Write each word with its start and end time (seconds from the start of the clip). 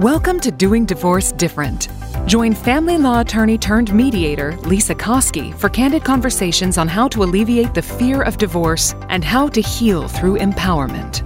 Welcome 0.00 0.40
to 0.40 0.50
Doing 0.50 0.86
Divorce 0.86 1.30
Different. 1.30 1.88
Join 2.24 2.54
family 2.54 2.96
law 2.96 3.20
attorney 3.20 3.58
turned 3.58 3.92
mediator 3.92 4.56
Lisa 4.62 4.94
Koski 4.94 5.54
for 5.54 5.68
candid 5.68 6.04
conversations 6.04 6.78
on 6.78 6.88
how 6.88 7.06
to 7.08 7.22
alleviate 7.22 7.74
the 7.74 7.82
fear 7.82 8.22
of 8.22 8.38
divorce 8.38 8.94
and 9.10 9.22
how 9.22 9.46
to 9.48 9.60
heal 9.60 10.08
through 10.08 10.38
empowerment. 10.38 11.20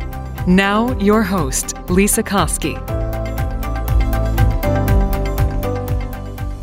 Now, 0.49 0.99
your 0.99 1.23
host, 1.23 1.77
Lisa 1.89 2.25
Koski. 2.25 2.75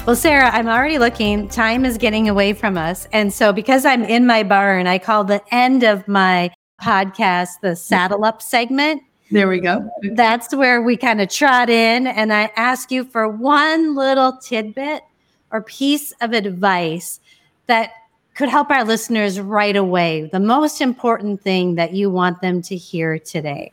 Well, 0.05 0.17
Sarah, 0.17 0.49
I'm 0.49 0.67
already 0.67 0.99
looking. 0.99 1.47
Time 1.47 1.85
is 1.85 1.97
getting 1.97 2.27
away 2.27 2.51
from 2.51 2.77
us. 2.77 3.07
And 3.13 3.31
so, 3.31 3.53
because 3.53 3.85
I'm 3.85 4.03
in 4.03 4.25
my 4.25 4.43
barn, 4.43 4.85
I 4.85 4.99
call 4.99 5.23
the 5.23 5.41
end 5.49 5.83
of 5.83 6.05
my 6.09 6.51
podcast 6.81 7.61
the 7.61 7.77
saddle 7.77 8.25
up 8.25 8.41
segment. 8.41 9.01
There 9.32 9.48
we 9.48 9.61
go. 9.61 9.89
That's 10.11 10.54
where 10.54 10.81
we 10.81 10.98
kind 10.98 11.21
of 11.21 11.30
trot 11.30 11.70
in. 11.70 12.05
And 12.05 12.34
I 12.34 12.52
ask 12.58 12.91
you 12.91 13.05
for 13.05 13.30
one 13.30 13.95
little 13.95 14.38
tidbit 14.38 15.03
or 15.52 15.62
piece 15.62 16.12
of 16.20 16.34
advice 16.34 17.22
that 17.67 17.91
could 18.36 18.49
help 18.49 18.70
our 18.70 18.84
listeners 18.84 19.39
right 19.39 19.75
away. 19.75 20.30
The 20.31 20.39
most 20.39 20.81
important 20.81 21.41
thing 21.41 21.75
that 21.75 21.94
you 21.94 22.09
want 22.09 22.41
them 22.41 22.62
to 22.63 22.75
hear 22.75 23.17
today. 23.20 23.72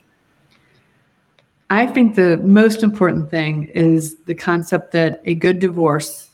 I 1.70 1.86
think 1.86 2.14
the 2.14 2.36
most 2.38 2.82
important 2.82 3.30
thing 3.30 3.64
is 3.74 4.16
the 4.26 4.34
concept 4.34 4.92
that 4.92 5.20
a 5.24 5.34
good 5.34 5.58
divorce 5.58 6.30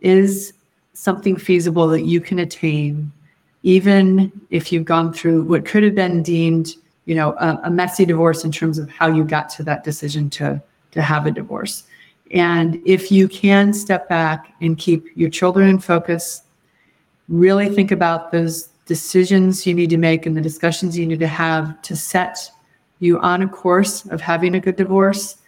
is 0.00 0.52
something 0.92 1.36
feasible 1.36 1.88
that 1.88 2.04
you 2.04 2.20
can 2.20 2.38
attain, 2.38 3.10
even 3.62 4.30
if 4.50 4.70
you've 4.70 4.84
gone 4.84 5.12
through 5.12 5.42
what 5.44 5.64
could 5.64 5.82
have 5.82 5.94
been 5.94 6.22
deemed 6.22 6.74
you 7.06 7.14
know 7.14 7.32
a, 7.38 7.60
a, 7.64 7.70
messy 7.70 8.04
divorce 8.04 8.44
in 8.44 8.52
terms 8.52 8.78
of 8.78 8.90
how 8.90 9.06
you 9.06 9.24
got 9.24 9.48
to 9.50 9.62
that 9.62 9.82
decision 9.82 10.28
to 10.30 10.60
to 10.92 11.02
have 11.02 11.26
a 11.26 11.30
divorce. 11.30 11.84
And 12.32 12.82
if 12.84 13.10
you 13.10 13.28
can 13.28 13.72
step 13.72 14.08
back 14.08 14.52
and 14.60 14.76
keep 14.76 15.06
your 15.16 15.30
children 15.30 15.68
in 15.68 15.78
focus 15.78 16.42
really 17.28 17.68
think 17.68 17.90
about 17.90 18.30
those 18.30 18.68
decisions 18.86 19.66
you 19.66 19.74
need 19.74 19.90
to 19.90 19.96
make 19.96 20.26
and 20.26 20.36
the 20.36 20.40
discussions 20.40 20.96
you 20.96 21.06
need 21.06 21.18
to 21.18 21.26
have 21.26 21.80
to 21.82 21.96
set 21.96 22.50
you 23.00 23.18
on 23.20 23.42
a 23.42 23.48
course 23.48 24.06
of 24.06 24.20
having 24.20 24.54
a 24.54 24.60
good 24.60 24.76
divorce 24.76 25.38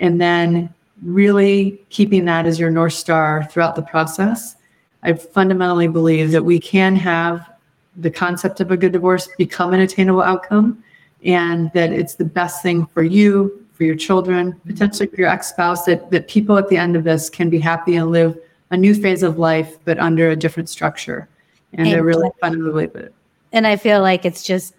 and 0.00 0.20
then 0.20 0.72
really 1.02 1.80
keeping 1.88 2.24
that 2.24 2.46
as 2.46 2.58
your 2.58 2.70
north 2.70 2.92
star 2.92 3.44
throughout 3.44 3.76
the 3.76 3.82
process. 3.82 4.56
I 5.02 5.14
fundamentally 5.14 5.88
believe 5.88 6.30
that 6.32 6.44
we 6.44 6.58
can 6.58 6.96
have 6.96 7.48
the 7.96 8.10
concept 8.10 8.60
of 8.60 8.70
a 8.70 8.76
good 8.76 8.92
divorce 8.92 9.28
become 9.38 9.72
an 9.72 9.80
attainable 9.80 10.22
outcome 10.22 10.82
and 11.24 11.70
that 11.74 11.92
it's 11.92 12.14
the 12.14 12.24
best 12.24 12.62
thing 12.62 12.86
for 12.86 13.02
you, 13.02 13.66
for 13.72 13.84
your 13.84 13.96
children, 13.96 14.58
potentially 14.66 15.08
for 15.08 15.16
your 15.16 15.28
ex-spouse, 15.28 15.84
that, 15.84 16.10
that 16.10 16.28
people 16.28 16.58
at 16.58 16.68
the 16.68 16.76
end 16.76 16.96
of 16.96 17.04
this 17.04 17.30
can 17.30 17.50
be 17.50 17.58
happy 17.58 17.96
and 17.96 18.10
live 18.10 18.38
a 18.70 18.76
new 18.76 18.94
phase 18.94 19.22
of 19.22 19.38
life, 19.38 19.78
but 19.84 19.98
under 19.98 20.30
a 20.30 20.36
different 20.36 20.68
structure. 20.68 21.28
And, 21.72 21.82
and 21.82 21.92
they're 21.92 22.04
really 22.04 22.30
fun 22.40 22.58
to 22.58 22.72
live 22.72 22.94
it. 22.94 23.14
And 23.52 23.66
I 23.66 23.76
feel 23.76 24.00
like 24.00 24.24
it's 24.24 24.42
just 24.42 24.74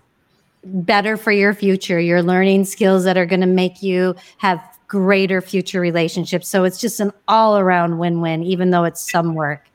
better 0.63 1.17
for 1.17 1.31
your 1.31 1.53
future. 1.53 1.99
You're 1.99 2.23
learning 2.23 2.65
skills 2.65 3.03
that 3.03 3.17
are 3.17 3.25
going 3.25 3.41
to 3.41 3.47
make 3.47 3.81
you 3.81 4.15
have 4.37 4.61
greater 4.87 5.41
future 5.41 5.81
relationships. 5.81 6.47
So 6.47 6.63
it's 6.63 6.79
just 6.79 6.99
an 6.99 7.11
all 7.27 7.57
around 7.57 7.97
win 7.97 8.21
win, 8.21 8.43
even 8.43 8.69
though 8.69 8.83
it's 8.83 9.11
some 9.11 9.33
work. 9.33 9.67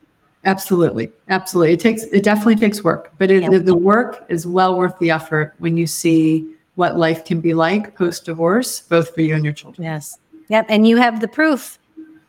Absolutely. 0.45 1.11
Absolutely. 1.29 1.73
It 1.73 1.79
takes, 1.79 2.03
it 2.03 2.23
definitely 2.23 2.55
takes 2.55 2.83
work, 2.83 3.11
but 3.17 3.29
it, 3.29 3.51
the, 3.51 3.59
the 3.59 3.75
work 3.75 4.25
is 4.29 4.47
well 4.47 4.77
worth 4.77 4.97
the 4.99 5.11
effort 5.11 5.55
when 5.57 5.75
you 5.75 5.87
see 5.87 6.55
what 6.77 6.95
life 6.95 7.25
can 7.25 7.41
be 7.41 7.55
like 7.55 7.95
post 7.95 8.25
divorce, 8.25 8.81
both 8.81 9.13
for 9.13 9.21
you 9.21 9.33
and 9.33 9.43
your 9.43 9.53
children. 9.53 9.83
Yes. 9.83 10.19
Yep. 10.49 10.67
And 10.69 10.87
you 10.87 10.97
have 10.97 11.19
the 11.19 11.27
proof. 11.27 11.79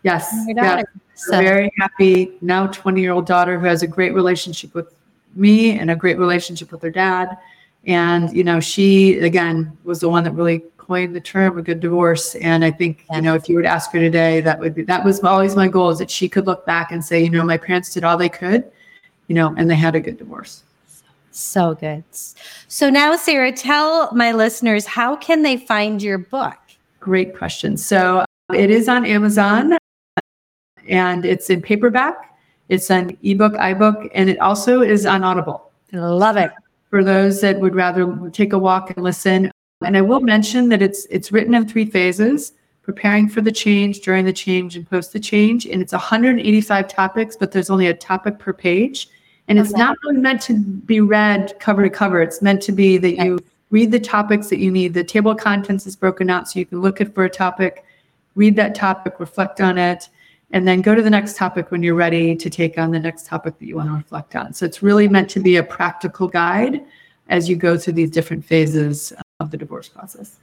Yes. 0.02 0.34
Yeah. 0.48 0.82
So. 1.14 1.38
Very 1.38 1.70
happy 1.78 2.32
now 2.40 2.66
20 2.68 3.00
year 3.00 3.12
old 3.12 3.26
daughter 3.26 3.58
who 3.58 3.66
has 3.66 3.82
a 3.82 3.86
great 3.86 4.14
relationship 4.14 4.74
with 4.74 4.94
me 5.34 5.78
and 5.78 5.90
a 5.90 5.96
great 5.96 6.18
relationship 6.18 6.72
with 6.72 6.80
her 6.80 6.90
dad. 6.90 7.36
And, 7.86 8.34
you 8.34 8.42
know, 8.42 8.58
she, 8.58 9.18
again, 9.18 9.76
was 9.84 10.00
the 10.00 10.08
one 10.08 10.24
that 10.24 10.32
really 10.32 10.62
coined 10.78 11.14
the 11.14 11.20
term 11.20 11.58
a 11.58 11.62
good 11.62 11.80
divorce. 11.80 12.34
And 12.36 12.64
I 12.64 12.70
think, 12.70 13.04
yeah. 13.10 13.16
you 13.16 13.22
know, 13.22 13.34
if 13.34 13.50
you 13.50 13.56
were 13.56 13.62
to 13.62 13.68
ask 13.68 13.92
her 13.92 13.98
today, 13.98 14.40
that 14.40 14.58
would 14.58 14.74
be, 14.74 14.82
that 14.84 15.04
was 15.04 15.22
always 15.22 15.56
my 15.56 15.68
goal 15.68 15.90
is 15.90 15.98
that 15.98 16.10
she 16.10 16.26
could 16.26 16.46
look 16.46 16.64
back 16.64 16.90
and 16.90 17.04
say, 17.04 17.22
you 17.22 17.28
know, 17.28 17.44
my 17.44 17.58
parents 17.58 17.92
did 17.92 18.02
all 18.02 18.16
they 18.16 18.30
could, 18.30 18.64
you 19.26 19.34
know, 19.34 19.54
and 19.58 19.68
they 19.68 19.76
had 19.76 19.94
a 19.94 20.00
good 20.00 20.16
divorce. 20.16 20.62
So 21.38 21.74
good. 21.74 22.04
So 22.66 22.90
now, 22.90 23.14
Sarah, 23.16 23.52
tell 23.52 24.12
my 24.12 24.32
listeners 24.32 24.86
how 24.86 25.16
can 25.16 25.42
they 25.42 25.56
find 25.56 26.02
your 26.02 26.18
book? 26.18 26.56
Great 26.98 27.36
question. 27.36 27.76
So 27.76 28.24
um, 28.48 28.56
it 28.56 28.70
is 28.70 28.88
on 28.88 29.06
Amazon 29.06 29.78
and 30.88 31.24
it's 31.24 31.48
in 31.48 31.62
paperback. 31.62 32.36
It's 32.68 32.90
an 32.90 33.16
ebook, 33.22 33.54
iBook, 33.54 34.10
and 34.14 34.28
it 34.28 34.38
also 34.40 34.82
is 34.82 35.06
on 35.06 35.22
Audible. 35.22 35.70
Love 35.92 36.36
it. 36.36 36.50
For 36.90 37.04
those 37.04 37.40
that 37.40 37.60
would 37.60 37.74
rather 37.74 38.30
take 38.30 38.52
a 38.52 38.58
walk 38.58 38.90
and 38.90 39.04
listen. 39.04 39.50
And 39.82 39.96
I 39.96 40.02
will 40.02 40.20
mention 40.20 40.70
that 40.70 40.82
it's 40.82 41.06
it's 41.06 41.30
written 41.30 41.54
in 41.54 41.68
three 41.68 41.86
phases 41.86 42.52
preparing 42.82 43.28
for 43.28 43.42
the 43.42 43.52
change, 43.52 44.00
during 44.00 44.24
the 44.24 44.32
change, 44.32 44.74
and 44.74 44.88
post 44.88 45.12
the 45.12 45.20
change. 45.20 45.66
And 45.66 45.82
it's 45.82 45.92
185 45.92 46.88
topics, 46.88 47.36
but 47.36 47.52
there's 47.52 47.68
only 47.68 47.86
a 47.86 47.94
topic 47.94 48.38
per 48.38 48.54
page. 48.54 49.08
And 49.48 49.58
it's 49.58 49.70
okay. 49.70 49.78
not 49.78 49.96
really 50.04 50.18
meant 50.18 50.42
to 50.42 50.58
be 50.58 51.00
read 51.00 51.54
cover 51.58 51.82
to 51.82 51.90
cover. 51.90 52.20
It's 52.22 52.42
meant 52.42 52.62
to 52.62 52.72
be 52.72 52.98
that 52.98 53.16
you 53.16 53.38
read 53.70 53.90
the 53.90 54.00
topics 54.00 54.48
that 54.48 54.58
you 54.58 54.70
need. 54.70 54.94
The 54.94 55.04
table 55.04 55.30
of 55.30 55.38
contents 55.38 55.86
is 55.86 55.96
broken 55.96 56.30
out 56.30 56.48
so 56.48 56.58
you 56.58 56.66
can 56.66 56.80
look 56.80 57.00
at 57.00 57.14
for 57.14 57.24
a 57.24 57.30
topic, 57.30 57.84
read 58.34 58.56
that 58.56 58.74
topic, 58.74 59.18
reflect 59.18 59.60
on 59.60 59.78
it, 59.78 60.08
and 60.50 60.66
then 60.66 60.80
go 60.80 60.94
to 60.94 61.02
the 61.02 61.10
next 61.10 61.36
topic 61.36 61.70
when 61.70 61.82
you're 61.82 61.94
ready 61.94 62.36
to 62.36 62.50
take 62.50 62.78
on 62.78 62.90
the 62.90 62.98
next 62.98 63.26
topic 63.26 63.58
that 63.58 63.66
you 63.66 63.76
want 63.76 63.88
to 63.88 63.94
reflect 63.94 64.36
on. 64.36 64.52
So 64.52 64.64
it's 64.64 64.82
really 64.82 65.08
meant 65.08 65.28
to 65.30 65.40
be 65.40 65.56
a 65.56 65.62
practical 65.62 66.28
guide 66.28 66.84
as 67.28 67.48
you 67.48 67.56
go 67.56 67.76
through 67.76 67.94
these 67.94 68.10
different 68.10 68.44
phases 68.44 69.12
of 69.40 69.50
the 69.50 69.56
divorce 69.56 69.88
process. 69.88 70.36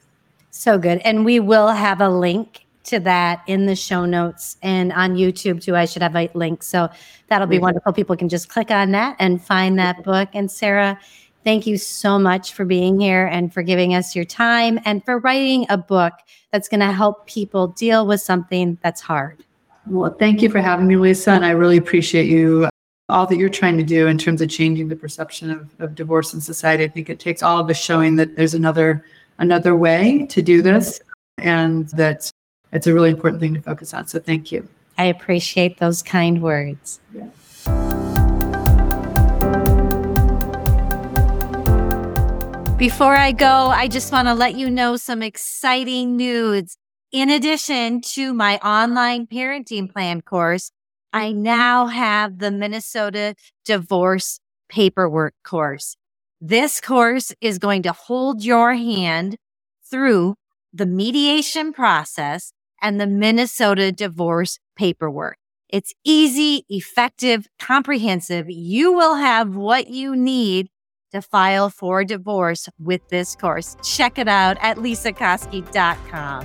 So 0.50 0.78
good. 0.78 0.98
And 0.98 1.24
we 1.24 1.40
will 1.40 1.68
have 1.68 2.00
a 2.00 2.08
link 2.08 2.65
to 2.86 3.00
that 3.00 3.42
in 3.46 3.66
the 3.66 3.76
show 3.76 4.04
notes 4.04 4.56
and 4.62 4.92
on 4.92 5.16
YouTube 5.16 5.62
too. 5.62 5.76
I 5.76 5.84
should 5.84 6.02
have 6.02 6.16
a 6.16 6.30
link. 6.34 6.62
So 6.62 6.88
that'll 7.28 7.46
be 7.46 7.58
wonderful. 7.58 7.92
People 7.92 8.16
can 8.16 8.28
just 8.28 8.48
click 8.48 8.70
on 8.70 8.92
that 8.92 9.16
and 9.18 9.42
find 9.42 9.78
that 9.78 10.02
book. 10.02 10.28
And 10.32 10.50
Sarah, 10.50 10.98
thank 11.44 11.66
you 11.66 11.78
so 11.78 12.18
much 12.18 12.52
for 12.52 12.64
being 12.64 12.98
here 12.98 13.26
and 13.26 13.52
for 13.52 13.62
giving 13.62 13.94
us 13.94 14.16
your 14.16 14.24
time 14.24 14.80
and 14.84 15.04
for 15.04 15.18
writing 15.18 15.66
a 15.68 15.78
book 15.78 16.14
that's 16.52 16.68
going 16.68 16.80
to 16.80 16.92
help 16.92 17.26
people 17.26 17.68
deal 17.68 18.06
with 18.06 18.20
something 18.20 18.78
that's 18.82 19.00
hard. 19.00 19.44
Well, 19.86 20.14
thank 20.18 20.42
you 20.42 20.50
for 20.50 20.60
having 20.60 20.86
me, 20.86 20.96
Lisa. 20.96 21.30
And 21.30 21.44
I 21.44 21.50
really 21.50 21.76
appreciate 21.76 22.26
you, 22.26 22.68
all 23.08 23.26
that 23.26 23.36
you're 23.36 23.48
trying 23.48 23.76
to 23.78 23.84
do 23.84 24.08
in 24.08 24.18
terms 24.18 24.40
of 24.40 24.48
changing 24.48 24.88
the 24.88 24.96
perception 24.96 25.50
of, 25.50 25.70
of 25.78 25.94
divorce 25.94 26.34
in 26.34 26.40
society. 26.40 26.82
I 26.82 26.88
think 26.88 27.08
it 27.08 27.20
takes 27.20 27.42
all 27.42 27.60
of 27.60 27.70
us 27.70 27.76
showing 27.80 28.16
that 28.16 28.34
there's 28.36 28.54
another 28.54 29.04
another 29.38 29.76
way 29.76 30.26
to 30.30 30.42
do 30.42 30.62
this 30.62 31.00
and 31.38 31.88
that 31.90 32.30
it's 32.72 32.86
a 32.86 32.94
really 32.94 33.10
important 33.10 33.40
thing 33.40 33.54
to 33.54 33.60
focus 33.60 33.94
on. 33.94 34.06
So 34.06 34.18
thank 34.18 34.52
you. 34.52 34.68
I 34.98 35.04
appreciate 35.04 35.78
those 35.78 36.02
kind 36.02 36.42
words. 36.42 37.00
Yeah. 37.14 37.28
Before 42.78 43.16
I 43.16 43.32
go, 43.32 43.46
I 43.46 43.88
just 43.88 44.12
want 44.12 44.28
to 44.28 44.34
let 44.34 44.54
you 44.54 44.70
know 44.70 44.96
some 44.96 45.22
exciting 45.22 46.14
news. 46.14 46.76
In 47.10 47.30
addition 47.30 48.02
to 48.12 48.34
my 48.34 48.58
online 48.58 49.26
parenting 49.26 49.90
plan 49.90 50.20
course, 50.20 50.70
I 51.10 51.32
now 51.32 51.86
have 51.86 52.38
the 52.38 52.50
Minnesota 52.50 53.34
divorce 53.64 54.40
paperwork 54.68 55.32
course. 55.42 55.96
This 56.38 56.82
course 56.82 57.32
is 57.40 57.58
going 57.58 57.82
to 57.84 57.92
hold 57.92 58.44
your 58.44 58.74
hand 58.74 59.36
through 59.90 60.34
the 60.74 60.84
mediation 60.84 61.72
process 61.72 62.52
and 62.86 63.00
the 63.00 63.06
Minnesota 63.08 63.90
divorce 63.90 64.60
paperwork. 64.76 65.38
It's 65.68 65.92
easy, 66.04 66.64
effective, 66.68 67.48
comprehensive. 67.58 68.46
You 68.48 68.92
will 68.92 69.16
have 69.16 69.56
what 69.56 69.88
you 69.88 70.14
need 70.14 70.68
to 71.10 71.20
file 71.20 71.68
for 71.68 72.04
divorce 72.04 72.68
with 72.78 73.00
this 73.08 73.34
course. 73.34 73.76
Check 73.82 74.18
it 74.18 74.28
out 74.28 74.56
at 74.60 74.76
lisakoski.com. 74.76 76.44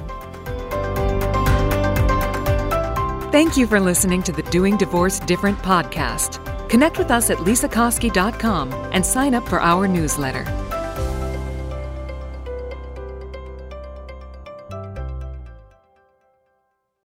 Thank 3.32 3.56
you 3.56 3.68
for 3.68 3.80
listening 3.80 4.24
to 4.24 4.32
the 4.32 4.42
Doing 4.44 4.78
Divorce 4.78 5.20
Different 5.20 5.60
podcast. 5.60 6.40
Connect 6.70 6.98
with 6.98 7.12
us 7.12 7.30
at 7.30 7.38
lisakoski.com 7.38 8.74
and 8.92 9.06
sign 9.06 9.36
up 9.36 9.48
for 9.48 9.62
our 9.62 9.88
newsletter. 9.88 10.44